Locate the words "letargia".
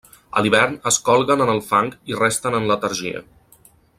2.73-3.23